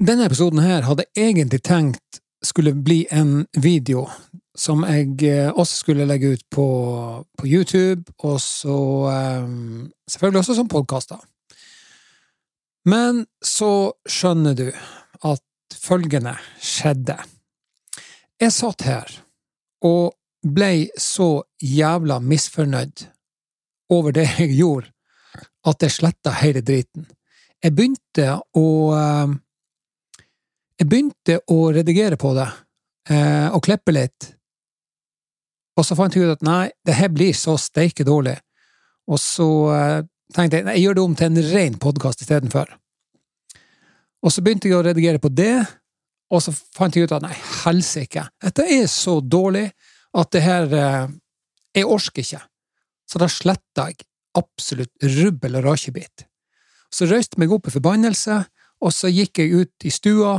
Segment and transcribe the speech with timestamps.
[0.00, 4.06] Denne episoden her hadde jeg egentlig tenkt skulle bli en video
[4.56, 6.68] som jeg eh, også skulle legge ut på,
[7.36, 8.76] på YouTube, og så
[9.44, 11.20] um, selvfølgelig også som podkaster.
[12.88, 14.70] Men så skjønner du
[15.28, 16.32] at følgende
[16.64, 17.18] skjedde.
[18.40, 19.12] Jeg satt her
[19.84, 23.04] og blei så jævla misfornøyd
[23.92, 24.88] over det jeg gjorde,
[25.68, 27.04] at jeg sletta hele driten.
[27.60, 29.38] Jeg begynte å uh,
[30.80, 32.48] jeg begynte å redigere på det,
[33.12, 34.30] eh, og klippe litt,
[35.76, 38.38] og så fant jeg ut at nei, det her blir så steike dårlig,
[39.10, 39.98] og så eh,
[40.32, 42.72] tenkte jeg nei, jeg gjør det om til en ren podkast istedenfor.
[44.20, 45.54] Og så begynte jeg å redigere på det,
[46.30, 47.34] og så fant jeg ut at nei,
[47.64, 49.66] helsike, dette er så dårlig
[50.16, 51.18] at det her eh,
[51.70, 52.40] Jeg orker ikke.
[53.06, 54.00] Så da sletta jeg
[54.34, 56.24] absolutt rubbel og rakebit.
[56.90, 58.40] Så røyste jeg meg opp i forbannelse,
[58.82, 60.32] og så gikk jeg ut i stua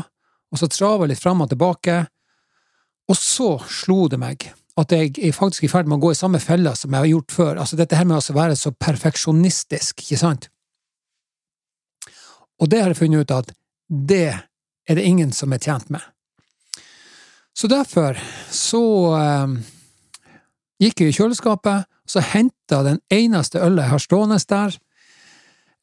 [0.52, 2.02] og så trava litt fram og tilbake,
[3.10, 6.18] og så slo det meg at jeg er faktisk i ferd med å gå i
[6.18, 10.06] samme fella som jeg har gjort før, altså dette her med å være så perfeksjonistisk,
[10.06, 10.48] ikke sant?
[12.62, 13.52] Og det har jeg funnet ut at
[13.92, 16.02] det er det ingen som er tjent med.
[17.58, 18.20] Så derfor
[18.54, 18.84] så
[19.18, 19.56] eh,
[20.82, 24.78] gikk jeg i kjøleskapet, så henta den eneste ølet jeg har stående der,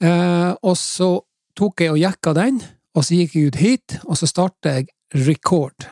[0.05, 1.13] eh, og så
[1.59, 2.63] tok jeg og jekka den,
[2.99, 5.87] og så gikk jeg ut hit, og så startet jeg record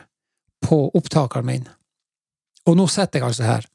[0.65, 1.67] på opptakeren min.
[2.67, 3.67] Og nå sitter jeg altså her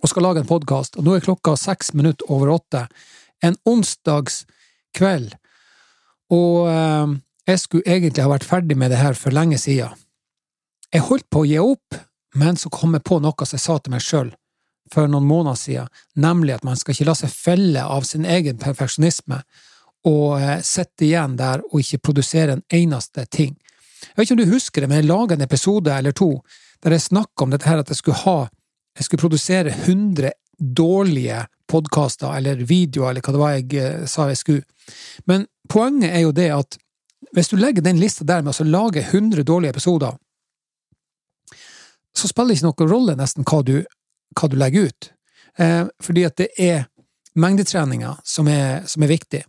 [0.00, 2.86] og skal lage en podkast, og nå er klokka seks minutter over åtte,
[3.44, 4.46] en onsdags
[4.96, 5.34] kveld,
[6.32, 7.16] og eh,
[7.50, 9.92] jeg skulle egentlig ha vært ferdig med det her for lenge siden.
[10.88, 11.98] Jeg holdt på å gi opp,
[12.40, 14.32] men så kom jeg på noe som jeg sa til meg sjøl
[14.90, 18.56] for noen måneder siden, nemlig at man skal ikke la seg felle av sin egen
[18.62, 19.42] perfeksjonisme,
[20.08, 23.56] og sitter igjen der og ikke produsere en eneste ting.
[24.00, 26.30] Jeg vet ikke om du husker det, men jeg laga en episode eller to
[26.80, 28.38] der jeg snakka om dette her at jeg skulle ha
[28.96, 30.32] jeg skulle produsere 100
[30.76, 34.64] dårlige podkaster eller videoer, eller hva det var jeg eh, sa jeg skulle.
[35.30, 36.78] Men poenget er jo det at
[37.36, 40.16] hvis du legger den lista der med å lage 100 dårlige episoder,
[42.16, 43.76] så spiller det ikke noen rolle nesten hva du,
[44.36, 45.10] hva du legger ut.
[45.62, 46.88] Eh, fordi at det er
[47.38, 49.44] mengdetreninga som er, som er viktig.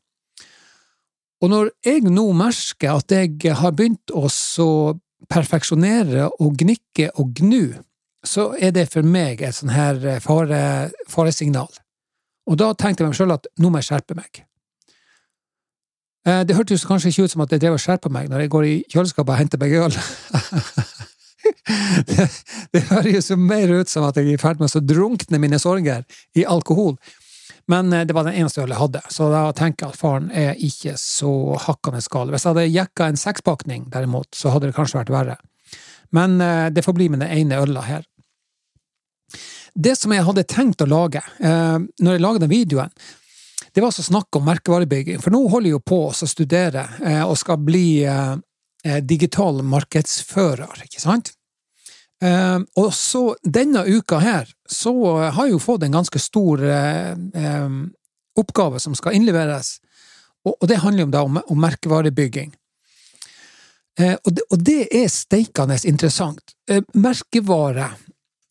[1.42, 4.28] Og når jeg nå merker at jeg har begynt å
[5.32, 7.74] perfeksjonere og gnikke og gnu,
[8.26, 11.72] så er det for meg et sånn her eh, fare, faresignal.
[12.50, 14.44] Og da tenkte jeg meg sjøl at nå må jeg skjerpe meg.
[16.28, 18.54] Eh, det hørtes kanskje ikke ut som at jeg drev og skjerpa meg når jeg
[18.54, 19.98] går i kjøleskapet og henter meg øl.
[22.12, 22.28] det,
[22.76, 25.60] det høres jo mer ut som at jeg er i ferd med å drunkne mine
[25.62, 26.06] sorger
[26.38, 26.94] i alkohol.
[27.72, 30.30] Men eh, det var den eneste ølen jeg hadde, så da tenker jeg at faren
[30.36, 31.32] er ikke så
[31.68, 32.34] hakkende gal.
[32.34, 35.38] Hvis jeg hadde jekka en sekspakning, derimot, så hadde det kanskje vært verre.
[36.16, 38.06] Men eh, det får bli med den ene øla her.
[39.72, 42.96] Det som jeg hadde tenkt å lage, eh, når jeg lagde den videoen,
[43.72, 45.22] det var altså snakk om merkevarebygging.
[45.24, 46.82] For nå holder jeg jo på å studere
[47.24, 48.04] og skal bli
[49.08, 51.32] digital markedsfører, ikke sant?
[52.22, 54.94] Uh, og så denne uka her, så
[55.34, 57.88] har jeg jo fått en ganske stor uh, um,
[58.38, 59.80] oppgave som skal innleveres,
[60.46, 62.54] og, og, det handler jo da om, om merkevarebygging.
[64.00, 66.56] Eh, og, det, og, det, er steikende interessant.
[66.96, 67.90] merkevare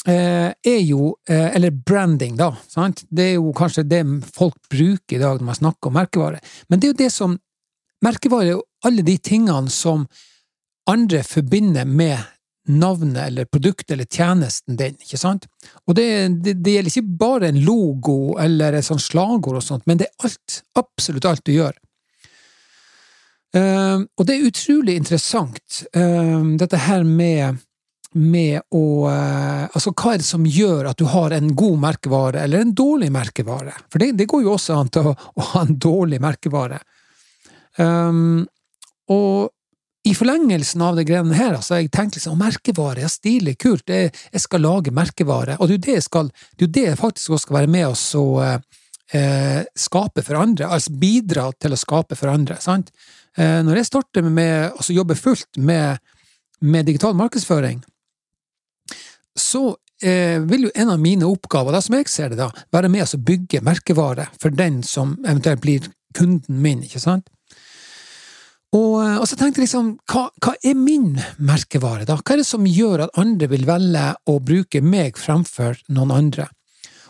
[0.07, 2.53] er jo Eller branding, da.
[2.69, 3.03] Sant?
[3.11, 4.05] Det er jo kanskje det
[4.37, 6.39] folk bruker i dag når man snakker om merkevare.
[6.69, 7.35] Men det er jo det som
[8.01, 10.07] Merkevare er jo alle de tingene som
[10.89, 12.17] andre forbinder med
[12.79, 15.47] navnet eller produktet eller tjenesten din, ikke sant?
[15.89, 16.07] Og det,
[16.45, 20.09] det, det, gjelder ikke bare en logo eller et sånt slagord og sånt, men det
[20.09, 21.75] er alt, absolutt alt du gjør.
[23.51, 27.59] Uh, og det er utrolig interessant, uh, dette her med,
[28.15, 32.45] med å uh, Altså, hva er det som gjør at du har en god merkevare
[32.45, 33.75] eller en dårlig merkevare?
[33.91, 36.79] For det, det går jo også an til å, å ha en dårlig merkevare.
[37.79, 38.47] Um,
[39.11, 39.51] og
[40.09, 44.13] i forlengelsen av det greiene her, altså, jeg tenkte liksom merkevare, ja, stilig, kult, jeg,
[44.33, 46.85] jeg, skal lage merkevare, og det er jo det jeg skal, det er jo det
[46.87, 51.77] jeg faktisk også skal være med oss og eh, skape for andre, altså bidra til
[51.77, 52.89] å skape for andre, sant?
[53.37, 56.01] Eh, når jeg starter med, altså jobber fullt med,
[56.65, 57.83] med digital markedsføring,
[59.37, 59.67] så
[60.01, 63.05] eh, vil jo en av mine oppgaver, da som jeg ser det da, være med
[63.05, 67.29] å bygge merkevare for den som eventuelt blir kunden min, ikke sant?
[68.71, 72.15] Og, og, så tenkte jeg liksom, hva, hva, er min merkevare, da?
[72.21, 76.47] Hva er det som gjør at andre vil velge å bruke meg fremfor noen andre?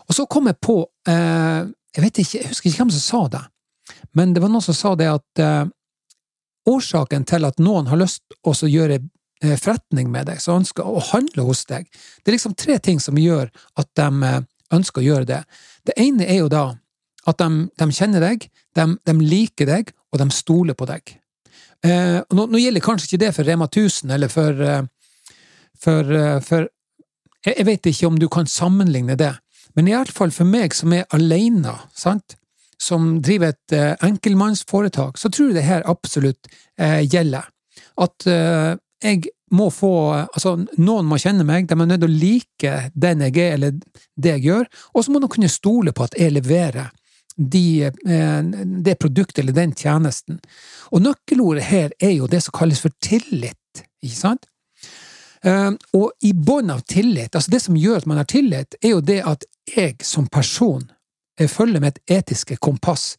[0.08, 0.78] Og så kom jeg på,
[1.08, 3.42] eh, jeg ikke, jeg husker ikke hvem som sa det,
[4.16, 5.68] men det var noen som sa det at eh,
[6.70, 10.86] årsaken til at noen har lyst til å gjøre eh, forretning med deg, som ønsker
[10.86, 11.88] å handle hos deg.
[12.20, 14.42] Det er liksom tre ting som gjør at de eh,
[14.76, 15.40] ønsker å gjøre det.
[15.86, 16.66] Det ene er jo da
[17.28, 18.46] at de, de kjenner deg,
[18.76, 21.16] de, de, liker deg, og de stoler på deg.
[21.84, 24.58] Eh, nå, nå, gjelder kanskje ikke det for Rema 1000 eller for,
[25.80, 26.10] for,
[26.44, 26.66] for
[27.46, 29.32] jeg, jeg vet ikke om du kan sammenligne det,
[29.78, 32.36] men iallfall for meg som er alene, sant?
[32.80, 36.48] som driver et eh, enkeltmannsforetak, så tror jeg det her absolutt
[36.80, 37.50] eh, gjelder.
[38.00, 39.90] At eh, jeg må få
[40.22, 43.76] Altså, noen må kjenne meg, de er nødt til å like den jeg er, eller
[44.16, 46.88] det jeg gjør, og så må de kunne stole på at jeg leverer
[47.36, 48.42] de, eh,
[48.82, 50.40] det produktet eller den tjenesten.
[50.90, 54.46] Og nøkkelordet her er jo det som kalles for tillit, ikke sant?
[55.42, 58.96] Eh, og i bånn av tillit, altså det som gjør at man har tillit, er
[58.96, 60.90] jo det at jeg som person
[61.40, 63.14] følger med et etiske kompass.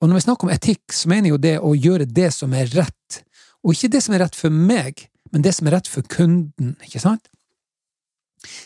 [0.00, 2.54] Og når vi snakker om etikk, så mener jeg jo det å gjøre det som
[2.56, 3.20] er rett.
[3.62, 6.72] Og ikke det som er rett for meg, men det som er rett for kunden,
[6.82, 7.28] ikke sant?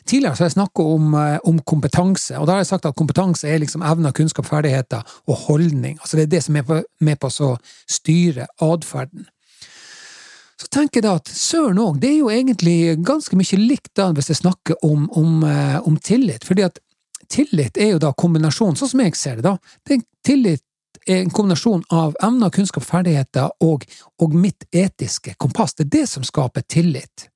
[0.07, 3.49] Tidligere har jeg snakket om, eh, om, kompetanse, og da har jeg sagt at kompetanse
[3.49, 5.99] er liksom evner, kunnskap, ferdigheter og holdning.
[6.01, 7.57] Altså det er det som er med på å
[7.91, 9.27] styre atferden.
[10.61, 14.13] Så tenker jeg da at søren òg, det er jo egentlig ganske mye likt da
[14.15, 16.45] hvis jeg snakker om, om, eh, om tillit.
[16.45, 16.79] fordi at
[17.29, 19.57] tillit er jo da kombinasjonen, sånn som jeg ser det, da.
[19.85, 20.63] Det tillit
[21.07, 23.85] er en kombinasjon av evner, kunnskap, ferdigheter og,
[24.23, 25.75] og mitt etiske kompass.
[25.75, 27.29] Det er det som skaper tillit.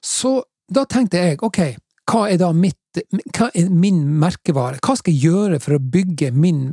[0.00, 1.60] Så da tenkte jeg, ok,
[2.08, 3.00] hva er da mitt,
[3.36, 4.80] hva er min merkevare?
[4.84, 6.72] Hva skal jeg gjøre for å bygge min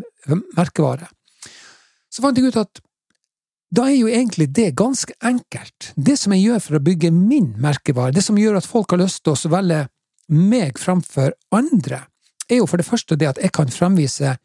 [0.56, 1.10] merkevare?
[2.12, 2.82] Så fant jeg ut at
[3.76, 5.92] da er jo egentlig det ganske enkelt.
[5.96, 9.02] Det som jeg gjør for å bygge min merkevare, det som gjør at folk har
[9.02, 9.82] lyst til å velge
[10.32, 12.06] meg framfor andre,
[12.48, 14.38] er jo for det første det at jeg kan fremvise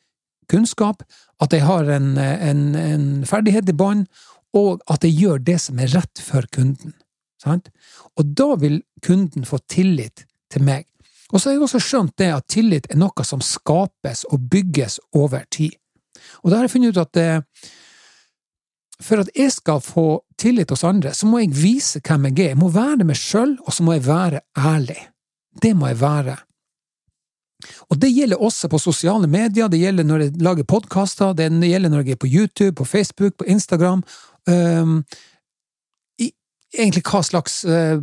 [0.51, 1.05] kunnskap,
[1.41, 4.09] at jeg har en, en, en ferdighet i bånd,
[4.57, 6.97] og at jeg gjør det som er rett for kunden.
[7.41, 7.71] Sant?
[8.19, 10.87] Og da vil kunden få tillit til meg.
[11.31, 14.99] Og så har jeg også skjønt det at tillit er noe som skapes og bygges
[15.17, 15.77] over tid.
[16.43, 17.69] Og da har jeg funnet ut at eh,
[19.01, 22.53] for at jeg skal få tillit hos andre, så må jeg vise hvem jeg er.
[22.53, 24.99] Jeg må være meg sjøl, og så må jeg være ærlig.
[25.63, 26.37] Det må jeg være.
[27.93, 31.93] Og det gjelder også på sosiale medier, det gjelder når jeg lager podkaster, det gjelder
[31.93, 34.05] når jeg er på YouTube, på Facebook, på Instagram.
[34.49, 35.05] Um,
[36.77, 37.99] egentlig hva slags uh,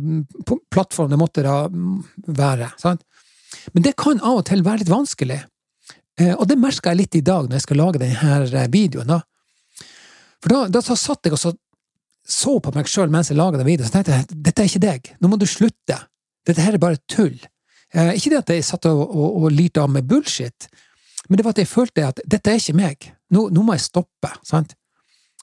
[0.72, 1.62] plattform det måtte da
[2.26, 2.72] være.
[2.80, 3.04] Sant?
[3.72, 5.40] Men det kan av og til være litt vanskelig.
[6.20, 9.14] Uh, og det merka jeg litt i dag når jeg skal lage denne eh, videoen.
[9.14, 9.22] da.
[10.42, 11.54] For da, da satt jeg og så,
[12.28, 14.84] så på meg sjøl mens jeg laga den videoen, så tenkte jeg dette er ikke
[14.84, 16.02] deg, nå må du slutte.
[16.46, 17.36] Dette her er bare tull.
[17.94, 20.68] Eh, ikke det at jeg satt og, og, og lirte av med bullshit,
[21.28, 23.08] men det var at jeg følte at dette er ikke meg.
[23.34, 24.30] Nå, nå må jeg stoppe.
[24.46, 24.77] sant?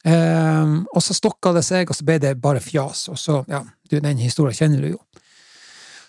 [0.05, 3.07] Eh, og så stokka det seg, og så ble det bare fjas.
[3.11, 5.01] Og så, ja, du, den historien kjenner du jo.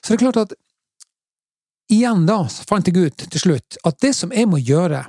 [0.00, 0.56] Så det er klart at
[1.92, 5.04] igjen da så fant jeg ut til slutt at det som jeg må gjøre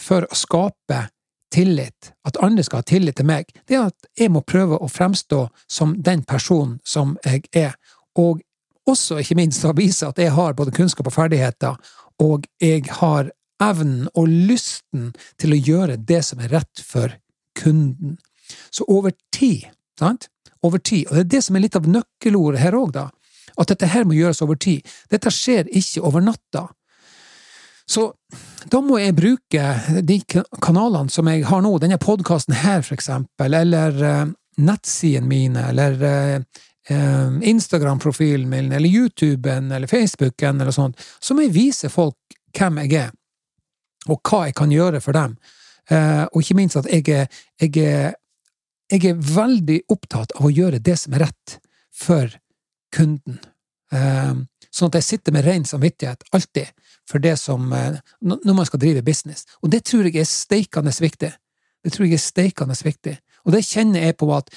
[0.00, 1.06] for å skape
[1.52, 4.90] tillit, at andre skal ha tillit til meg, det er at jeg må prøve å
[4.90, 7.76] fremstå som den personen som jeg er.
[8.18, 8.42] Og
[8.88, 11.78] også ikke minst å vise at jeg har både kunnskap og ferdigheter,
[12.22, 13.30] og jeg har
[13.62, 17.14] evnen og lysten til å gjøre det som er rett for
[17.56, 18.16] kunden.
[18.70, 19.66] Så over tid,
[19.98, 20.28] sant?
[20.62, 22.96] Over tid, og det er det som er litt av nøkkelordet her òg,
[23.56, 24.86] at dette her må gjøres over tid.
[25.12, 26.66] Dette skjer ikke over natta.
[27.86, 28.08] Så
[28.66, 29.66] da må jeg bruke
[30.02, 30.16] de
[30.62, 34.24] kanalene som jeg har nå, denne podkasten her, for eksempel, eller uh,
[34.58, 41.42] nettsidene mine, eller uh, Eh, Instagram-profilen min, eller YouTuben, eller Facebooken, eller sånt, så må
[41.42, 43.08] jeg vise folk hvem jeg er,
[44.06, 45.34] og hva jeg kan gjøre for dem.
[45.90, 47.28] Eh, og ikke minst at jeg er,
[47.60, 48.16] jeg er,
[48.90, 51.58] jeg er veldig opptatt av å gjøre det som er rett
[51.94, 52.30] for
[52.94, 53.38] kunden.
[53.94, 54.34] Eh,
[54.70, 56.72] sånn at jeg sitter med ren samvittighet, alltid,
[57.06, 59.46] for det som Når man skal drive business.
[59.62, 61.30] Og det tror jeg er steikende viktig.
[61.84, 63.14] Det tror jeg er steikende viktig.
[63.46, 64.50] Og det kjenner jeg på at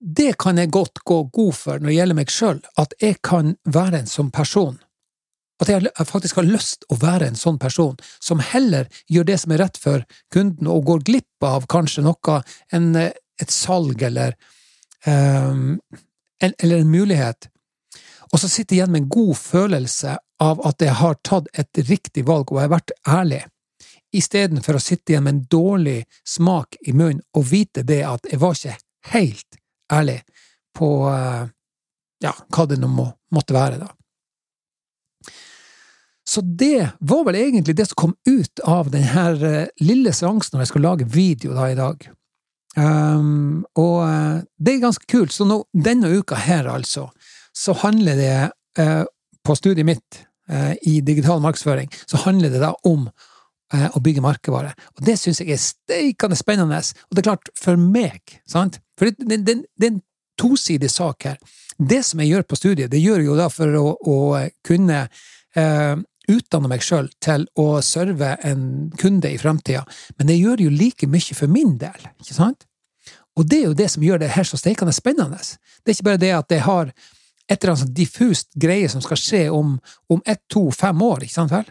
[0.00, 3.54] det kan jeg godt gå god for når det gjelder meg sjøl, at jeg kan
[3.68, 4.78] være en sånn person.
[5.60, 9.52] At jeg faktisk har lyst å være en sånn person, som heller gjør det som
[9.52, 12.40] er rett for kunden, og går glipp av kanskje noe,
[12.72, 14.36] en, et salg eller,
[15.04, 15.76] um,
[16.40, 17.50] en, eller en mulighet,
[18.30, 21.80] og så sitter jeg igjen med en god følelse av at jeg har tatt et
[21.88, 23.40] riktig valg og jeg har vært ærlig,
[24.16, 28.40] istedenfor å sitte igjen med en dårlig smak i munnen og vite det at jeg
[28.42, 28.76] var ikke
[29.12, 29.58] helt
[29.92, 30.18] ærlig
[30.76, 31.44] på eh,
[32.24, 33.90] ja, hva det nå må, måtte være, da.
[36.30, 40.62] Så det var vel egentlig det som kom ut av denne eh, lille seansen når
[40.62, 42.04] jeg skulle lage video da i dag.
[42.78, 45.34] Um, og uh, det er ganske kult.
[45.34, 47.08] Så nå, denne uka her, altså,
[47.50, 48.34] så handler det
[48.78, 49.02] uh,
[49.42, 50.20] på studiet mitt
[50.52, 53.10] uh, i digital markedsføring, så handler det da om
[53.70, 54.72] å bygge markedvare.
[54.98, 56.80] Og det syns jeg er steikende spennende.
[57.06, 60.00] Og det er klart, for meg, sant For det, det, det, det er en
[60.34, 61.36] tosidig sak her.
[61.78, 64.16] Det som jeg gjør på studiet, det gjør jeg jo da for å, å
[64.66, 65.04] kunne
[66.30, 69.84] utdanne meg sjøl til å serve en kunde i framtida,
[70.18, 72.66] men det gjør jo like mye for min del, ikke sant?
[73.38, 75.38] Og det er jo det som gjør det her så steikende spennende.
[75.80, 76.90] Det er ikke bare det at jeg har
[77.50, 79.76] et eller annet sånn diffust greie som skal skje om,
[80.12, 81.68] om ett, to, fem år, ikke sant vel?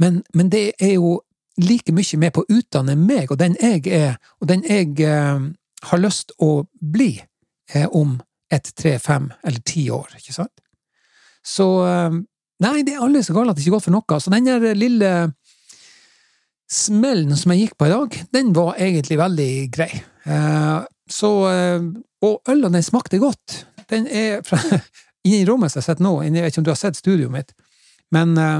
[0.00, 1.18] Men, men, det er jo
[1.60, 5.44] like mye med på å utdanne meg, og den jeg er, og den jeg eh,
[5.90, 7.12] har lyst å bli
[7.72, 8.16] eh, om
[8.52, 10.54] ett, tre, fem eller ti år, ikke sant?
[11.44, 12.20] Så eh,
[12.62, 14.20] Nei, det er alle så gale at det ikke er godt for noe.
[14.22, 15.10] Så den der lille
[16.70, 19.90] smellen som jeg gikk på i dag, den var egentlig veldig grei.
[20.24, 21.88] Eh, så eh,
[22.24, 23.64] Og øla, den smakte godt.
[23.90, 24.58] Den er fra
[25.24, 27.52] Inni rommet som jeg sitter nå, jeg vet ikke om du har sett studioet mitt,
[28.12, 28.58] men, eh,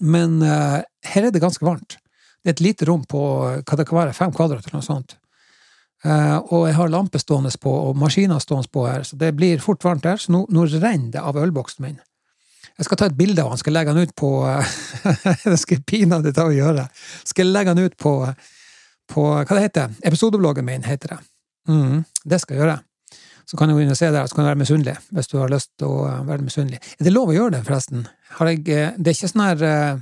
[0.00, 1.98] men her er det ganske varmt.
[2.40, 3.20] Det er et lite rom på
[3.60, 5.16] hva det kan være, fem kvadrat eller noe sånt.
[6.06, 9.84] og jeg har lampe stående på og maskiner stående på her, så det blir fort
[9.84, 10.16] varmt der.
[10.16, 12.00] Så nå, nå renner det av ølboksen min.
[12.76, 14.30] Jeg skal ta et bilde av han, skal legge han ut på
[15.50, 16.84] Det skal pinadø ta å gjøre.
[17.24, 18.12] Skal legge han ut på,
[19.12, 21.22] på Hva det heter Episodebloggen min, heter det.
[21.72, 22.76] Mm, det skal jeg gjøre.
[23.46, 25.50] Så kan du inn og se der, så kan du være misunnelig, hvis du har
[25.50, 26.80] lyst til å være misunnelig.
[26.98, 28.06] Er det lov å gjøre det, forresten?
[28.40, 30.00] Jeg, eh, det er ikke sånn her uh,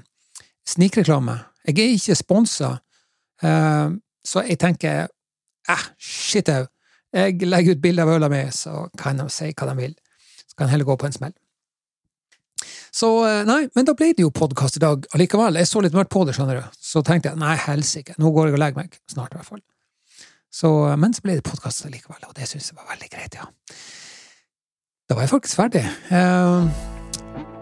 [0.69, 1.35] snikreklame.
[1.69, 2.71] Jeg er ikke sponsa,
[3.45, 3.93] uh,
[4.25, 6.65] så jeg tenker eh, shit au.
[7.15, 9.93] Jeg legger ut bilde av øla mi, så kan de si hva de vil.
[10.49, 11.37] Så kan jeg heller gå på en smell.
[12.95, 15.59] Så eh, nei, men da ble det jo podkast i dag allikevel.
[15.59, 16.79] Jeg så litt mørkt på det, skjønner du.
[16.79, 18.99] Så tenkte jeg nei, helsike, nå går jeg og legger meg.
[19.11, 19.65] Snart, i hvert fall.
[20.55, 23.39] Så, eh, men så ble det podkast allikevel, og det syns jeg var veldig greit,
[23.41, 23.51] ja.
[25.11, 25.83] Da var jeg faktisk ferdig.
[26.09, 26.71] Uh,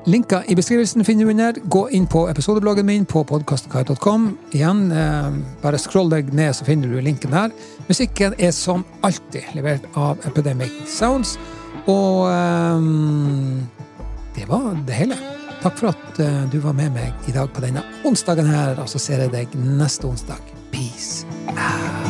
[0.07, 1.59] Linker i beskrivelsen finner du under.
[1.71, 4.25] Gå inn på episodebloggen min på podkastkai.com.
[4.51, 5.29] Igjen, eh,
[5.63, 7.55] bare scroll deg ned, så finner du linken der.
[7.87, 11.39] Musikken er som alltid levert av Epidemic Sounds.
[11.87, 12.83] Og eh,
[14.35, 15.19] det var det hele.
[15.63, 18.91] Takk for at uh, du var med meg i dag på denne onsdagen her, og
[18.91, 20.55] så ser jeg deg neste onsdag.
[20.73, 22.02] Peace out.